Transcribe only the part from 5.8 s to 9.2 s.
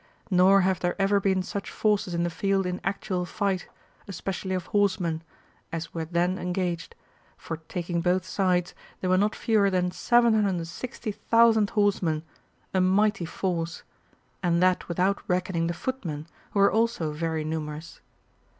were then en gaged— for, taking both sides, there were